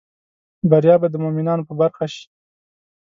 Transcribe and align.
بریا 0.69 0.95
به 1.01 1.07
د 1.11 1.15
مومینانو 1.23 1.67
په 1.69 1.73
برخه 1.81 2.05
شي 2.13 2.25